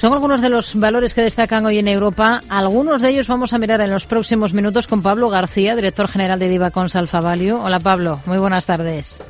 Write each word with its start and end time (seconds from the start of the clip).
Son 0.00 0.12
algunos 0.12 0.40
de 0.40 0.48
los 0.48 0.76
valores 0.76 1.12
que 1.12 1.22
destacan 1.22 1.66
hoy 1.66 1.80
en 1.80 1.88
Europa. 1.88 2.38
Algunos 2.48 3.02
de 3.02 3.08
ellos 3.08 3.26
vamos 3.26 3.52
a 3.52 3.58
mirar 3.58 3.80
en 3.80 3.90
los 3.90 4.06
próximos 4.06 4.54
minutos 4.54 4.86
con 4.86 5.02
Pablo 5.02 5.28
García, 5.28 5.74
director 5.74 6.06
general 6.06 6.38
de 6.38 6.48
Divacons 6.48 6.94
Alfa 6.94 7.20
Value. 7.20 7.56
Hola 7.56 7.80
Pablo, 7.80 8.20
muy 8.24 8.38
buenas 8.38 8.64
tardes. 8.64 9.20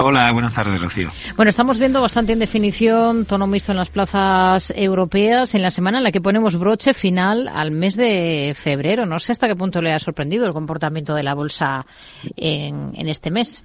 Hola, 0.00 0.32
buenas 0.32 0.52
tardes, 0.52 0.80
Rocío. 0.80 1.06
Bueno, 1.36 1.50
estamos 1.50 1.78
viendo 1.78 2.02
bastante 2.02 2.32
en 2.32 2.40
definición 2.40 3.24
tono 3.24 3.46
mixto 3.46 3.70
en 3.70 3.78
las 3.78 3.88
plazas 3.88 4.72
europeas 4.74 5.54
en 5.54 5.62
la 5.62 5.70
semana 5.70 5.98
en 5.98 6.04
la 6.04 6.10
que 6.10 6.20
ponemos 6.20 6.56
broche 6.56 6.92
final 6.92 7.46
al 7.46 7.70
mes 7.70 7.94
de 7.94 8.56
febrero. 8.56 9.06
No 9.06 9.20
sé 9.20 9.30
hasta 9.30 9.46
qué 9.46 9.54
punto 9.54 9.80
le 9.80 9.92
ha 9.92 10.00
sorprendido 10.00 10.44
el 10.44 10.52
comportamiento 10.52 11.14
de 11.14 11.22
la 11.22 11.34
bolsa 11.36 11.86
en, 12.34 12.90
en 12.94 13.08
este 13.08 13.30
mes. 13.30 13.62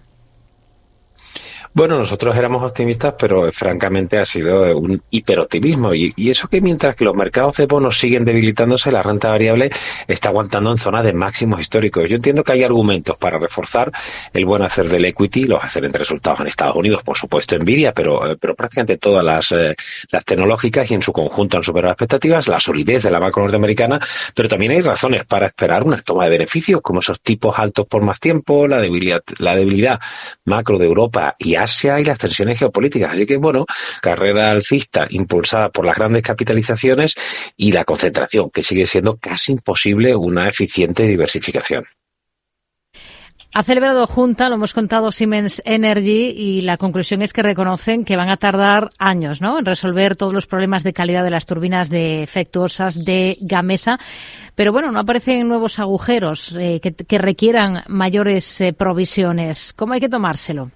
Bueno, 1.76 1.98
nosotros 1.98 2.36
éramos 2.36 2.62
optimistas, 2.62 3.16
pero 3.18 3.52
francamente 3.52 4.20
ha 4.20 4.28
sido 4.28 4.78
un 4.78 5.02
hiperoptimismo. 5.10 5.92
Y, 5.96 6.14
y 6.16 6.30
eso 6.30 6.48
que 6.48 6.62
mientras 6.62 6.96
que 6.96 7.04
los 7.04 7.16
mercados 7.16 7.58
de 7.58 7.66
bonos 7.66 7.98
siguen 7.98 8.26
debilitándose, 8.26 8.91
la 8.91 9.02
renta 9.02 9.30
variable 9.30 9.72
está 10.08 10.30
aguantando 10.30 10.70
en 10.70 10.78
zona 10.78 11.02
de 11.02 11.14
máximos 11.14 11.59
históricos. 11.59 12.08
Yo 12.08 12.17
entiendo 12.17 12.44
que 12.44 12.54
hay 12.54 12.64
argumentos 12.64 13.17
para 13.17 13.40
reforzar 13.40 13.91
el 14.34 14.45
buen 14.45 14.62
hacer 14.62 14.88
del 14.88 15.04
equity, 15.05 15.45
los 15.45 15.64
excelentes 15.64 16.00
resultados 16.00 16.41
en 16.41 16.48
Estados 16.48 16.76
Unidos, 16.76 17.02
por 17.02 17.17
supuesto 17.17 17.58
Nvidia, 17.58 17.92
pero, 17.92 18.31
eh, 18.31 18.38
pero 18.40 18.53
prácticamente 18.53 18.98
todas 18.98 19.26
las, 19.26 19.52
eh, 19.52 19.76
las 20.12 20.26
tecnológicas 20.26 20.92
y 20.92 20.94
en 20.94 21.02
su 21.02 21.12
conjunto 21.12 21.58
han 21.58 21.64
superado 21.64 21.94
expectativas, 21.94 22.48
la 22.50 22.59
solidez 22.59 23.02
de 23.02 23.09
la 23.09 23.20
macro 23.20 23.42
norteamericana, 23.42 24.00
pero 24.36 24.48
también 24.48 24.73
hay 24.73 24.81
razones 24.81 25.26
para 25.26 25.48
esperar 25.48 25.81
una 25.81 26.00
toma 26.03 26.26
de 26.26 26.30
beneficios, 26.30 26.81
como 26.84 27.00
esos 27.00 27.20
tipos 27.20 27.58
altos 27.58 27.88
por 27.88 28.03
más 28.03 28.20
tiempo, 28.20 28.67
la 28.67 28.80
debilidad, 28.80 29.23
la 29.40 29.55
debilidad 29.55 30.00
macro 30.45 30.78
de 30.78 30.86
Europa 30.86 31.36
y 31.40 31.62
y 31.99 32.05
las 32.05 32.17
tensiones 32.17 32.59
geopolíticas. 32.59 33.13
Así 33.13 33.26
que, 33.26 33.38
bueno, 33.38 33.66
carrera 34.02 34.52
alcista 34.52 35.08
impulsada 35.09 35.70
por 35.70 35.86
las 35.86 35.98
grandes 35.98 36.23
capitalizaciones 36.23 37.16
y 37.58 37.72
la 37.72 37.86
concentración, 37.86 38.49
que 38.49 38.63
sigue 38.63 38.86
siendo 38.86 39.16
casi 39.16 39.53
imposible 39.53 40.16
una 40.16 40.50
eficiente 40.50 41.03
diversificación. 41.03 41.86
Ha 43.56 43.61
celebrado 43.61 44.08
junta, 44.08 44.50
lo 44.50 44.56
hemos 44.56 44.73
contado 44.73 45.11
Siemens 45.11 45.61
Energy, 45.64 46.34
y 46.36 46.61
la 46.61 46.75
conclusión 46.78 47.22
es 47.22 47.34
que 47.34 47.44
reconocen 47.44 48.03
que 48.03 48.17
van 48.17 48.31
a 48.31 48.38
tardar 48.38 48.89
años 48.97 49.41
¿no? 49.41 49.59
en 49.59 49.66
resolver 49.66 50.16
todos 50.16 50.34
los 50.34 50.47
problemas 50.47 50.84
de 50.84 50.91
calidad 50.91 51.23
de 51.23 51.30
las 51.30 51.45
turbinas 51.45 51.91
defectuosas 51.91 53.06
de 53.06 53.38
Gamesa. 53.41 54.00
Pero 54.56 54.72
bueno, 54.72 54.91
no 54.91 55.00
aparecen 55.00 55.47
nuevos 55.47 55.78
agujeros 55.78 56.56
eh, 56.56 56.80
que, 56.81 56.94
que, 56.94 57.17
requieran 57.19 57.84
mayores 57.88 58.59
eh, 58.59 58.73
provisiones. 58.73 59.73
¿Cómo 59.73 59.94
hay 59.94 60.00
que 60.00 60.09
tomárselo? 60.09 60.72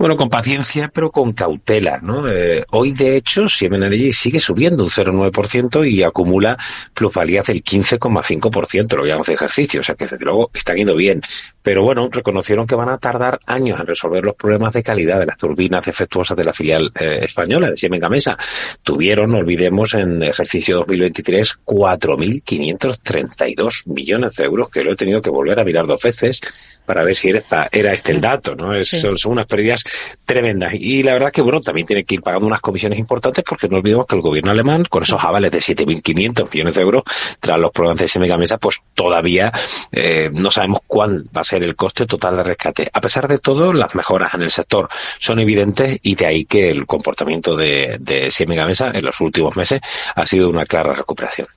Bueno, 0.00 0.16
con 0.16 0.30
paciencia, 0.30 0.90
pero 0.94 1.10
con 1.10 1.34
cautela, 1.34 1.98
¿no? 2.00 2.26
Eh, 2.26 2.64
hoy, 2.70 2.92
de 2.92 3.18
hecho, 3.18 3.50
Siemens 3.50 3.84
Energy 3.84 4.14
sigue 4.14 4.40
subiendo 4.40 4.82
un 4.82 4.88
0,9% 4.88 5.86
y 5.86 6.02
acumula 6.02 6.56
plusvalías 6.94 7.48
del 7.48 7.62
15,5%, 7.62 8.96
lo 8.96 9.04
llamamos 9.04 9.26
de 9.26 9.34
ejercicio, 9.34 9.80
o 9.80 9.82
sea 9.82 9.96
que 9.96 10.06
desde 10.06 10.24
luego 10.24 10.50
están 10.54 10.78
yendo 10.78 10.96
bien. 10.96 11.20
Pero 11.62 11.82
bueno, 11.82 12.08
reconocieron 12.10 12.66
que 12.66 12.74
van 12.74 12.88
a 12.88 12.96
tardar 12.96 13.40
años 13.44 13.78
en 13.78 13.86
resolver 13.86 14.24
los 14.24 14.36
problemas 14.36 14.72
de 14.72 14.82
calidad 14.82 15.20
de 15.20 15.26
las 15.26 15.36
turbinas 15.36 15.84
defectuosas 15.84 16.34
de 16.34 16.44
la 16.44 16.54
filial 16.54 16.90
eh, 16.98 17.18
española 17.20 17.68
de 17.68 17.76
Siemens 17.76 18.00
Gamesa. 18.00 18.38
Tuvieron, 18.82 19.32
no 19.32 19.36
olvidemos, 19.36 19.92
en 19.92 20.22
ejercicio 20.22 20.78
2023 20.78 21.58
4.532 21.66 23.82
millones 23.84 24.34
de 24.36 24.44
euros, 24.44 24.70
que 24.70 24.82
lo 24.82 24.92
he 24.92 24.96
tenido 24.96 25.20
que 25.20 25.28
volver 25.28 25.60
a 25.60 25.64
mirar 25.64 25.86
dos 25.86 26.02
veces 26.02 26.40
para 26.86 27.04
ver 27.04 27.14
si 27.14 27.28
era, 27.28 27.68
era 27.70 27.92
este 27.92 28.12
el 28.12 28.22
dato, 28.22 28.56
¿no? 28.56 28.72
Es, 28.74 28.88
sí. 28.88 28.98
son, 28.98 29.18
son, 29.18 29.32
unas 29.32 29.44
pérdidas 29.46 29.84
tremendas. 30.24 30.74
Y 30.74 31.02
la 31.02 31.14
verdad 31.14 31.32
que, 31.32 31.42
bueno, 31.42 31.60
también 31.60 31.86
tiene 31.86 32.04
que 32.04 32.16
ir 32.16 32.22
pagando 32.22 32.46
unas 32.46 32.60
comisiones 32.60 32.98
importantes 32.98 33.44
porque 33.44 33.68
no 33.68 33.76
olvidemos 33.78 34.06
que 34.06 34.16
el 34.16 34.22
gobierno 34.22 34.50
alemán, 34.50 34.84
con 34.88 35.02
esos 35.02 35.22
avales 35.22 35.50
de 35.50 35.58
7.500 35.58 36.52
millones 36.52 36.74
de 36.74 36.82
euros 36.82 37.02
tras 37.40 37.58
los 37.58 37.70
problemas 37.70 38.00
de 38.00 38.08
Siemens 38.08 38.30
Gamesa, 38.30 38.58
pues 38.58 38.80
todavía 38.94 39.52
eh, 39.92 40.30
no 40.32 40.50
sabemos 40.50 40.80
cuál 40.86 41.24
va 41.36 41.40
a 41.40 41.44
ser 41.44 41.62
el 41.62 41.76
coste 41.76 42.06
total 42.06 42.36
de 42.36 42.42
rescate. 42.44 42.90
A 42.92 43.00
pesar 43.00 43.28
de 43.28 43.38
todo, 43.38 43.72
las 43.72 43.94
mejoras 43.94 44.34
en 44.34 44.42
el 44.42 44.50
sector 44.50 44.88
son 45.18 45.40
evidentes 45.40 45.98
y 46.02 46.14
de 46.14 46.26
ahí 46.26 46.44
que 46.44 46.70
el 46.70 46.86
comportamiento 46.86 47.56
de, 47.56 47.96
de 48.00 48.30
Siemens 48.30 48.60
Gamesa 48.60 48.90
en 48.92 49.04
los 49.04 49.20
últimos 49.20 49.56
meses 49.56 49.80
ha 50.14 50.26
sido 50.26 50.48
una 50.48 50.64
clara 50.66 50.94
recuperación. 50.94 51.48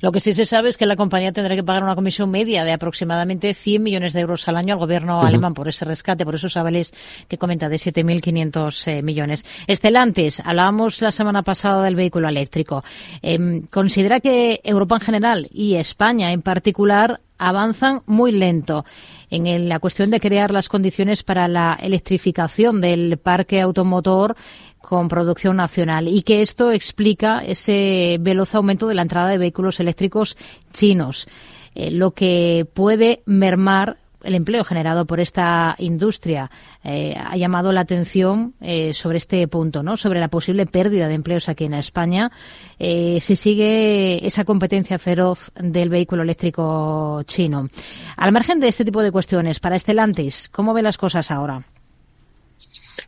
Lo 0.00 0.12
que 0.12 0.20
sí 0.20 0.32
se 0.32 0.46
sabe 0.46 0.68
es 0.68 0.76
que 0.76 0.86
la 0.86 0.96
compañía 0.96 1.32
tendrá 1.32 1.54
que 1.54 1.62
pagar 1.62 1.82
una 1.82 1.94
comisión 1.94 2.30
media 2.30 2.64
de 2.64 2.72
aproximadamente 2.72 3.54
100 3.54 3.82
millones 3.82 4.12
de 4.12 4.20
euros 4.20 4.46
al 4.48 4.56
año 4.56 4.74
al 4.74 4.80
gobierno 4.80 5.18
uh 5.18 5.22
-huh. 5.22 5.28
alemán 5.28 5.54
por 5.54 5.68
ese 5.68 5.84
rescate, 5.84 6.24
por 6.24 6.34
esos 6.34 6.56
avales 6.56 6.92
que 7.28 7.38
comenta 7.38 7.68
de 7.68 7.78
7.500 7.86 8.88
eh, 8.88 9.02
millones. 9.02 9.44
Estelantes, 9.66 10.40
hablábamos 10.44 11.00
la 11.02 11.10
semana 11.10 11.42
pasada 11.42 11.84
del 11.84 11.96
vehículo 11.96 12.28
eléctrico. 12.28 12.84
Eh, 13.22 13.62
¿Considera 13.70 14.20
que 14.20 14.60
Europa 14.64 14.96
en 14.96 15.00
general 15.00 15.48
y 15.52 15.76
España 15.76 16.32
en 16.32 16.42
particular 16.42 17.20
avanzan 17.38 18.02
muy 18.06 18.32
lento 18.32 18.84
en 19.30 19.68
la 19.68 19.78
cuestión 19.78 20.10
de 20.10 20.20
crear 20.20 20.50
las 20.50 20.68
condiciones 20.68 21.22
para 21.22 21.48
la 21.48 21.78
electrificación 21.80 22.80
del 22.80 23.16
parque 23.16 23.60
automotor 23.60 24.36
con 24.78 25.08
producción 25.08 25.56
nacional 25.56 26.08
y 26.08 26.22
que 26.22 26.40
esto 26.40 26.72
explica 26.72 27.38
ese 27.38 28.16
veloz 28.20 28.54
aumento 28.54 28.88
de 28.88 28.94
la 28.94 29.02
entrada 29.02 29.28
de 29.28 29.38
vehículos 29.38 29.80
eléctricos 29.80 30.36
chinos, 30.72 31.28
eh, 31.74 31.90
lo 31.90 32.10
que 32.10 32.66
puede 32.74 33.22
mermar 33.24 33.98
el 34.22 34.34
empleo 34.34 34.64
generado 34.64 35.06
por 35.06 35.20
esta 35.20 35.74
industria 35.78 36.50
eh, 36.84 37.14
ha 37.16 37.36
llamado 37.36 37.72
la 37.72 37.80
atención 37.80 38.54
eh, 38.60 38.92
sobre 38.94 39.18
este 39.18 39.46
punto, 39.48 39.82
¿no? 39.82 39.96
Sobre 39.96 40.20
la 40.20 40.28
posible 40.28 40.66
pérdida 40.66 41.08
de 41.08 41.14
empleos 41.14 41.48
aquí 41.48 41.64
en 41.64 41.74
España 41.74 42.30
eh, 42.78 43.18
si 43.20 43.36
sigue 43.36 44.26
esa 44.26 44.44
competencia 44.44 44.98
feroz 44.98 45.52
del 45.54 45.88
vehículo 45.88 46.22
eléctrico 46.22 47.22
chino. 47.24 47.68
Al 48.16 48.32
margen 48.32 48.60
de 48.60 48.68
este 48.68 48.84
tipo 48.84 49.02
de 49.02 49.12
cuestiones, 49.12 49.60
para 49.60 49.76
Estelantis, 49.76 50.48
¿cómo 50.50 50.74
ve 50.74 50.82
las 50.82 50.98
cosas 50.98 51.30
ahora? 51.30 51.64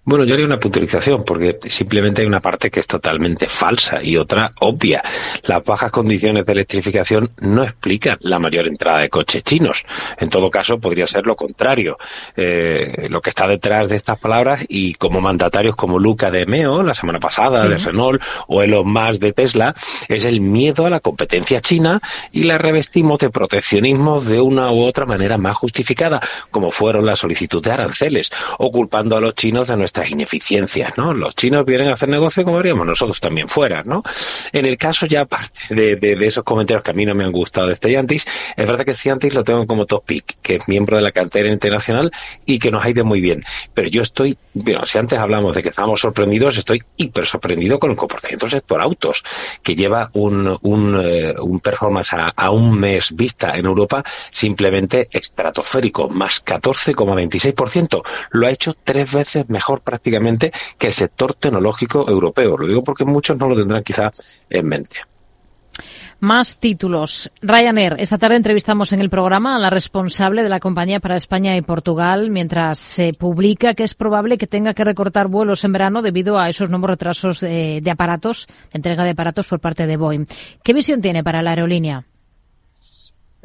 Bueno, 0.04 0.24
yo 0.24 0.34
haría 0.34 0.46
una 0.46 0.58
puntualización 0.58 1.24
porque 1.24 1.58
simplemente 1.68 2.22
hay 2.22 2.26
una 2.26 2.40
parte 2.40 2.72
que 2.72 2.80
es 2.80 2.88
totalmente 2.88 3.46
falsa 3.46 4.02
y 4.02 4.16
otra 4.16 4.50
obvia. 4.58 5.00
Las 5.44 5.64
bajas 5.64 5.92
condiciones 5.92 6.44
de 6.44 6.52
electrificación 6.52 7.30
no 7.38 7.62
explican 7.62 8.18
la 8.22 8.40
mayor 8.40 8.66
entrada 8.66 9.02
de 9.02 9.08
coches 9.08 9.44
chinos. 9.44 9.84
En 10.18 10.28
todo 10.28 10.50
caso, 10.50 10.80
podría 10.80 11.06
ser 11.06 11.24
lo 11.24 11.36
contrario. 11.36 11.98
Eh, 12.36 13.06
lo 13.10 13.20
que 13.20 13.30
está 13.30 13.46
detrás 13.46 13.90
de 13.90 13.94
estas 13.94 14.18
palabras 14.18 14.64
y 14.68 14.94
como 14.94 15.20
mandatarios 15.20 15.76
como 15.76 16.00
Luca 16.00 16.32
de 16.32 16.46
Meo, 16.46 16.82
la 16.82 16.94
semana 16.94 17.20
pasada, 17.20 17.62
sí. 17.62 17.68
de 17.68 17.78
Renault, 17.78 18.20
o 18.48 18.60
Elon 18.60 18.92
Musk 18.92 19.20
de 19.20 19.32
Tesla, 19.32 19.72
es 20.08 20.24
el 20.24 20.40
miedo 20.40 20.84
a 20.84 20.90
la 20.90 20.98
competencia 20.98 21.60
china 21.60 22.00
y 22.32 22.42
la 22.42 22.58
revestimos 22.58 23.20
de 23.20 23.30
proteccionismo 23.30 24.20
de 24.20 24.40
una 24.40 24.72
u 24.72 24.82
otra 24.82 25.06
manera 25.06 25.38
más 25.38 25.54
justificada, 25.54 26.20
como 26.50 26.72
fueron 26.72 27.06
las 27.06 27.20
solicitudes 27.20 27.62
de 27.62 27.70
aranceles, 27.70 28.32
o 28.58 28.72
culpando 28.72 29.16
a 29.16 29.20
los 29.20 29.36
chinos 29.36 29.68
de 29.68 29.74
nuestras 29.92 30.10
ineficiencias, 30.10 30.96
¿no? 30.96 31.12
Los 31.12 31.36
chinos 31.36 31.66
vienen 31.66 31.90
a 31.90 31.92
hacer 31.92 32.08
negocio 32.08 32.44
como 32.44 32.58
haríamos 32.58 32.86
nosotros 32.86 33.20
también 33.20 33.46
fuera, 33.46 33.82
¿no? 33.82 34.02
En 34.50 34.64
el 34.64 34.78
caso 34.78 35.04
ya, 35.04 35.22
aparte 35.22 35.74
de, 35.74 35.96
de, 35.96 36.16
de, 36.16 36.26
esos 36.26 36.44
comentarios 36.44 36.82
que 36.82 36.92
a 36.92 36.94
mí 36.94 37.04
no 37.04 37.14
me 37.14 37.24
han 37.24 37.32
gustado 37.32 37.68
de 37.68 37.76
Stellantis, 37.76 38.24
es 38.56 38.66
verdad 38.66 38.86
que 38.86 38.94
Stellantis 38.94 39.34
lo 39.34 39.44
tengo 39.44 39.66
como 39.66 39.84
top 39.84 40.04
pick, 40.06 40.36
que 40.40 40.56
es 40.56 40.66
miembro 40.66 40.96
de 40.96 41.02
la 41.02 41.12
cartera 41.12 41.50
internacional 41.50 42.10
y 42.46 42.58
que 42.58 42.70
nos 42.70 42.82
ha 42.82 42.88
ido 42.88 43.04
muy 43.04 43.20
bien. 43.20 43.44
Pero 43.74 43.90
yo 43.90 44.00
estoy, 44.00 44.38
bueno, 44.54 44.86
si 44.86 44.96
antes 44.96 45.18
hablamos 45.18 45.54
de 45.54 45.62
que 45.62 45.68
estábamos 45.68 46.00
sorprendidos, 46.00 46.56
estoy 46.56 46.82
hiper 46.96 47.26
sorprendido 47.26 47.78
con 47.78 47.90
el 47.90 47.96
comportamiento 47.96 48.46
del 48.46 48.52
sector 48.52 48.80
autos, 48.80 49.22
que 49.62 49.76
lleva 49.76 50.08
un, 50.14 50.56
un, 50.62 51.02
eh, 51.04 51.34
un 51.38 51.60
performance 51.60 52.14
a, 52.14 52.32
a 52.34 52.50
un 52.50 52.80
mes 52.80 53.14
vista 53.14 53.58
en 53.58 53.66
Europa 53.66 54.02
simplemente 54.30 55.08
estratosférico, 55.10 56.08
más 56.08 56.42
14,26%. 56.42 58.02
Lo 58.30 58.46
ha 58.46 58.50
hecho 58.50 58.74
tres 58.82 59.12
veces 59.12 59.50
mejor 59.50 59.81
prácticamente 59.82 60.52
que 60.78 60.88
el 60.88 60.92
sector 60.92 61.34
tecnológico 61.34 62.08
europeo. 62.08 62.56
Lo 62.56 62.66
digo 62.66 62.82
porque 62.82 63.04
muchos 63.04 63.36
no 63.36 63.48
lo 63.48 63.56
tendrán 63.56 63.82
quizá 63.82 64.10
en 64.48 64.66
mente. 64.66 64.96
Más 66.20 66.58
títulos. 66.58 67.32
Ryanair. 67.40 67.96
Esta 67.98 68.16
tarde 68.16 68.36
entrevistamos 68.36 68.92
en 68.92 69.00
el 69.00 69.10
programa 69.10 69.56
a 69.56 69.58
la 69.58 69.70
responsable 69.70 70.44
de 70.44 70.48
la 70.48 70.60
compañía 70.60 71.00
para 71.00 71.16
España 71.16 71.56
y 71.56 71.62
Portugal 71.62 72.30
mientras 72.30 72.78
se 72.78 73.12
publica 73.12 73.74
que 73.74 73.82
es 73.82 73.94
probable 73.94 74.38
que 74.38 74.46
tenga 74.46 74.72
que 74.72 74.84
recortar 74.84 75.26
vuelos 75.26 75.64
en 75.64 75.72
verano 75.72 76.00
debido 76.00 76.38
a 76.38 76.48
esos 76.48 76.70
nuevos 76.70 76.90
retrasos 76.90 77.40
de, 77.40 77.80
de 77.82 77.90
aparatos, 77.90 78.46
de 78.46 78.78
entrega 78.78 79.02
de 79.02 79.10
aparatos 79.10 79.48
por 79.48 79.58
parte 79.58 79.84
de 79.84 79.96
Boeing. 79.96 80.26
¿Qué 80.62 80.72
visión 80.72 81.00
tiene 81.00 81.24
para 81.24 81.42
la 81.42 81.50
aerolínea? 81.50 82.06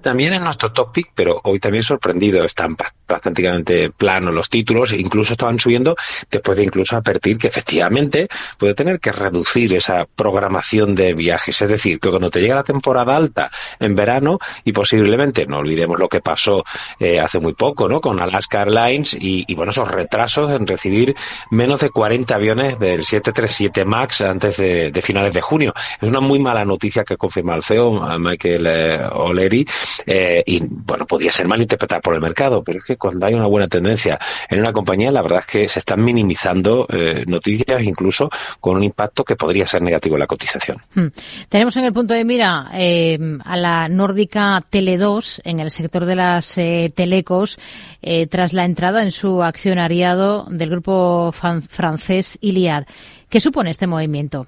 También 0.01 0.33
es 0.33 0.41
nuestro 0.41 0.71
topic, 0.71 1.09
pero 1.15 1.41
hoy 1.43 1.59
también 1.59 1.83
sorprendido. 1.83 2.43
Están 2.43 2.75
prácticamente 2.75 3.89
planos 3.89 4.31
los 4.31 4.47
títulos, 4.47 4.93
incluso 4.93 5.33
estaban 5.33 5.57
subiendo 5.59 5.95
después 6.29 6.57
de 6.57 6.65
incluso 6.65 6.95
advertir 6.95 7.39
que 7.39 7.47
efectivamente 7.47 8.27
puede 8.59 8.75
tener 8.75 8.99
que 8.99 9.11
reducir 9.11 9.73
esa 9.75 10.05
programación 10.05 10.93
de 10.93 11.15
viajes. 11.15 11.59
Es 11.59 11.69
decir, 11.69 11.99
que 11.99 12.09
cuando 12.09 12.29
te 12.29 12.41
llega 12.41 12.53
la 12.53 12.63
temporada 12.63 13.15
alta 13.15 13.49
en 13.79 13.95
verano 13.95 14.37
y 14.63 14.71
posiblemente, 14.71 15.47
no 15.47 15.57
olvidemos 15.57 15.99
lo 15.99 16.07
que 16.07 16.21
pasó 16.21 16.63
eh, 16.99 17.19
hace 17.19 17.39
muy 17.39 17.53
poco, 17.53 17.89
¿no? 17.89 17.99
Con 17.99 18.19
Alaska 18.21 18.61
Airlines 18.61 19.15
y, 19.15 19.45
y, 19.47 19.55
bueno, 19.55 19.71
esos 19.71 19.89
retrasos 19.89 20.51
en 20.51 20.67
recibir 20.67 21.15
menos 21.49 21.79
de 21.79 21.89
40 21.89 22.35
aviones 22.35 22.77
del 22.77 23.03
737 23.03 23.83
MAX 23.85 24.21
antes 24.21 24.57
de, 24.57 24.91
de 24.91 25.01
finales 25.01 25.33
de 25.33 25.41
junio. 25.41 25.73
Es 25.99 26.07
una 26.07 26.19
muy 26.19 26.37
mala 26.37 26.63
noticia 26.65 27.03
que 27.03 27.17
confirma 27.17 27.55
el 27.55 27.63
CEO, 27.63 28.19
Michael 28.19 28.67
eh, 28.67 28.99
O'Leary, 29.11 29.65
eh, 30.05 30.43
y 30.45 30.61
bueno, 30.63 31.05
podía 31.05 31.31
ser 31.31 31.47
mal 31.47 31.61
interpretada 31.61 32.01
por 32.01 32.13
el 32.13 32.21
mercado, 32.21 32.63
pero 32.63 32.79
es 32.79 32.85
que 32.85 32.97
cuando 32.97 33.25
hay 33.25 33.33
una 33.33 33.47
buena 33.47 33.67
tendencia 33.67 34.19
en 34.49 34.59
una 34.59 34.71
compañía, 34.71 35.11
la 35.11 35.21
verdad 35.21 35.39
es 35.39 35.47
que 35.47 35.69
se 35.69 35.79
están 35.79 36.03
minimizando 36.03 36.85
eh, 36.89 37.23
noticias 37.27 37.83
incluso 37.83 38.29
con 38.59 38.77
un 38.77 38.83
impacto 38.83 39.23
que 39.23 39.35
podría 39.35 39.67
ser 39.67 39.81
negativo 39.81 40.15
en 40.15 40.19
la 40.21 40.27
cotización. 40.27 40.77
Hmm. 40.93 41.07
Tenemos 41.49 41.75
en 41.77 41.85
el 41.85 41.93
punto 41.93 42.13
de 42.13 42.25
mira 42.25 42.69
eh, 42.73 43.17
a 43.43 43.57
la 43.57 43.87
nórdica 43.89 44.61
Tele2 44.71 45.41
en 45.43 45.59
el 45.59 45.71
sector 45.71 46.05
de 46.05 46.15
las 46.15 46.57
eh, 46.57 46.87
telecos 46.93 47.57
eh, 48.01 48.27
tras 48.27 48.53
la 48.53 48.65
entrada 48.65 49.03
en 49.03 49.11
su 49.11 49.43
accionariado 49.43 50.45
del 50.49 50.69
grupo 50.69 51.31
francés 51.31 52.37
Iliad. 52.41 52.85
¿Qué 53.29 53.39
supone 53.39 53.71
este 53.71 53.87
movimiento? 53.87 54.47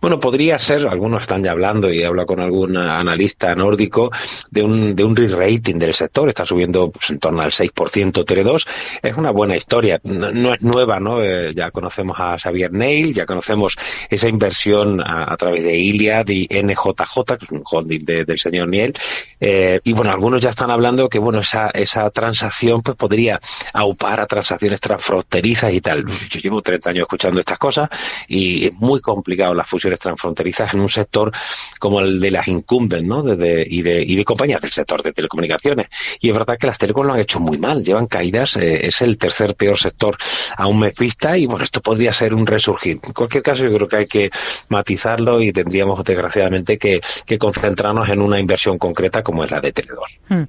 Bueno, 0.00 0.18
podría 0.18 0.58
ser, 0.58 0.86
algunos 0.86 1.22
están 1.22 1.42
ya 1.42 1.52
hablando 1.52 1.92
y 1.92 2.02
hablo 2.02 2.26
con 2.26 2.40
algún 2.40 2.76
analista 2.76 3.54
nórdico 3.54 4.10
de 4.50 4.62
un, 4.62 4.94
de 4.94 5.04
un 5.04 5.16
re-rating 5.16 5.78
del 5.78 5.94
sector, 5.94 6.28
está 6.28 6.44
subiendo 6.44 6.90
pues, 6.90 7.10
en 7.10 7.18
torno 7.18 7.42
al 7.42 7.50
6% 7.50 8.24
Tele2, 8.24 8.66
es 9.02 9.16
una 9.16 9.30
buena 9.30 9.56
historia, 9.56 10.00
no, 10.04 10.54
es 10.54 10.62
nueva, 10.62 11.00
¿no? 11.00 11.22
Eh, 11.22 11.52
ya 11.54 11.70
conocemos 11.70 12.16
a 12.18 12.38
Xavier 12.38 12.72
Neil, 12.72 13.14
ya 13.14 13.26
conocemos 13.26 13.76
esa 14.10 14.28
inversión 14.28 15.00
a, 15.00 15.36
través 15.36 15.64
de 15.64 15.76
Iliad 15.76 16.28
y 16.28 16.48
NJJ, 16.50 17.38
que 17.38 17.44
es 17.44 17.50
un 17.50 17.62
holding 17.64 18.04
del 18.04 18.38
señor 18.38 18.68
Neil, 18.68 18.92
eh, 19.40 19.80
y 19.84 19.92
bueno, 19.92 20.10
algunos 20.10 20.40
ya 20.40 20.50
están 20.50 20.70
hablando 20.70 21.08
que 21.08 21.18
bueno, 21.18 21.40
esa, 21.40 21.70
esa 21.70 22.08
transacción 22.10 22.82
pues 22.82 22.96
podría 22.96 23.40
aupar 23.72 24.20
a 24.20 24.26
transacciones 24.26 24.80
transfronterizas 24.80 25.72
y 25.72 25.80
tal. 25.80 26.04
Yo 26.30 26.40
llevo 26.40 26.62
30 26.62 26.90
años 26.90 27.02
escuchando 27.02 27.40
estas 27.40 27.58
cosas 27.58 27.88
y 28.28 28.66
es 28.66 28.72
muy 28.74 29.00
complicado 29.00 29.54
las 29.54 29.68
transfronterizas 29.98 30.74
en 30.74 30.80
un 30.80 30.88
sector 30.88 31.32
como 31.78 32.00
el 32.00 32.20
de 32.20 32.30
las 32.30 32.48
incumbents, 32.48 33.06
¿no? 33.06 33.22
De, 33.22 33.66
y, 33.68 33.82
de, 33.82 34.02
y 34.02 34.16
de 34.16 34.24
compañías 34.24 34.60
del 34.60 34.70
sector 34.70 35.02
de 35.02 35.12
telecomunicaciones. 35.12 35.88
Y 36.20 36.30
es 36.30 36.36
verdad 36.36 36.56
que 36.58 36.66
las 36.66 36.78
telecom 36.78 37.06
lo 37.06 37.14
han 37.14 37.20
hecho 37.20 37.40
muy 37.40 37.58
mal, 37.58 37.84
llevan 37.84 38.06
caídas, 38.06 38.56
eh, 38.56 38.86
es 38.86 39.02
el 39.02 39.18
tercer 39.18 39.54
peor 39.54 39.78
sector 39.78 40.16
a 40.56 40.66
un 40.66 40.78
mes 40.78 40.96
vista 40.98 41.36
y 41.36 41.46
bueno, 41.46 41.64
esto 41.64 41.80
podría 41.80 42.12
ser 42.12 42.34
un 42.34 42.46
resurgir. 42.46 42.98
En 43.02 43.12
cualquier 43.12 43.42
caso, 43.42 43.64
yo 43.64 43.74
creo 43.74 43.88
que 43.88 43.96
hay 43.96 44.06
que 44.06 44.30
matizarlo 44.68 45.40
y 45.40 45.52
tendríamos 45.52 46.04
desgraciadamente 46.04 46.78
que, 46.78 47.00
que 47.26 47.38
concentrarnos 47.38 48.08
en 48.08 48.20
una 48.20 48.38
inversión 48.38 48.78
concreta 48.78 49.22
como 49.22 49.44
es 49.44 49.50
la 49.50 49.60
de 49.60 49.74
Tele2. 49.74 50.18
Hmm. 50.28 50.44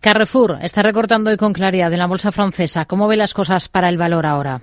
Carrefour 0.00 0.58
está 0.62 0.82
recortando 0.82 1.30
hoy 1.30 1.36
con 1.36 1.52
claridad 1.52 1.92
en 1.92 1.98
la 1.98 2.06
bolsa 2.06 2.32
francesa. 2.32 2.86
¿Cómo 2.86 3.06
ve 3.06 3.16
las 3.16 3.34
cosas 3.34 3.68
para 3.68 3.90
el 3.90 3.98
valor 3.98 4.24
ahora? 4.24 4.62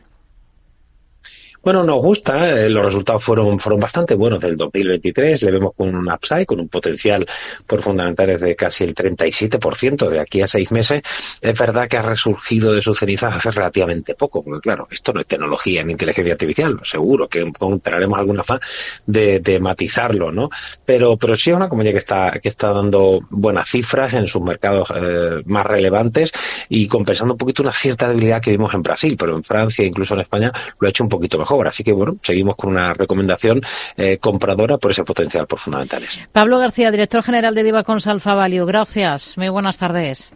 Bueno, 1.67 1.83
nos 1.83 2.01
gusta, 2.01 2.49
eh, 2.49 2.69
los 2.69 2.85
resultados 2.85 3.21
fueron, 3.21 3.59
fueron 3.59 3.81
bastante 3.81 4.15
buenos 4.15 4.39
del 4.39 4.55
2023, 4.55 5.43
le 5.43 5.51
vemos 5.51 5.73
con 5.75 5.93
un 5.93 6.09
upside, 6.09 6.45
con 6.45 6.61
un 6.61 6.69
potencial 6.69 7.27
por 7.65 7.81
fundamentales 7.81 8.39
de 8.39 8.55
casi 8.55 8.85
el 8.85 8.95
37% 8.95 10.07
de 10.07 10.21
aquí 10.21 10.41
a 10.41 10.47
seis 10.47 10.71
meses. 10.71 11.01
Es 11.41 11.59
verdad 11.59 11.89
que 11.89 11.97
ha 11.97 12.03
resurgido 12.03 12.71
de 12.71 12.81
sus 12.81 12.97
cenizas 12.97 13.35
hace 13.35 13.51
relativamente 13.51 14.15
poco, 14.15 14.45
porque 14.45 14.61
claro, 14.61 14.87
esto 14.89 15.11
no 15.11 15.19
es 15.19 15.27
tecnología 15.27 15.83
ni 15.83 15.91
inteligencia 15.91 16.35
artificial, 16.35 16.79
seguro 16.83 17.27
que 17.27 17.41
encontraremos 17.41 18.17
alguna 18.17 18.45
forma 18.45 18.61
de, 19.05 19.59
matizarlo, 19.59 20.31
¿no? 20.31 20.49
Pero, 20.85 21.17
pero 21.17 21.35
sí 21.35 21.49
es 21.49 21.57
una 21.57 21.67
compañía 21.67 21.91
que 21.91 21.97
está, 21.97 22.39
que 22.41 22.47
está 22.47 22.71
dando 22.71 23.19
buenas 23.29 23.69
cifras 23.69 24.13
en 24.13 24.27
sus 24.27 24.41
mercados 24.41 24.87
eh, 24.95 25.41
más 25.43 25.65
relevantes 25.65 26.31
y 26.69 26.87
compensando 26.87 27.33
un 27.33 27.37
poquito 27.37 27.61
una 27.61 27.73
cierta 27.73 28.07
debilidad 28.07 28.41
que 28.41 28.51
vimos 28.51 28.73
en 28.73 28.83
Brasil, 28.83 29.17
pero 29.19 29.35
en 29.35 29.43
Francia, 29.43 29.83
incluso 29.83 30.13
en 30.13 30.21
España, 30.21 30.49
lo 30.79 30.87
ha 30.87 30.89
hecho 30.89 31.03
un 31.03 31.09
poquito 31.09 31.37
mejor. 31.37 31.56
Así 31.65 31.83
que 31.83 31.93
bueno, 31.93 32.17
seguimos 32.21 32.57
con 32.57 32.71
una 32.71 32.93
recomendación 32.93 33.61
eh, 33.95 34.17
compradora 34.19 34.77
por 34.77 34.91
ese 34.91 35.03
potencial 35.03 35.47
por 35.47 35.59
fundamentales. 35.59 36.19
Pablo 36.31 36.59
García, 36.59 36.91
director 36.91 37.23
general 37.23 37.55
de 37.55 37.63
Diva 37.63 37.83
Consalfa 37.83 38.35
Value. 38.35 38.65
Gracias. 38.65 39.37
Muy 39.37 39.49
buenas 39.49 39.77
tardes. 39.77 40.33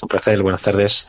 Un 0.00 0.08
placer. 0.08 0.42
Buenas 0.42 0.62
tardes. 0.62 1.04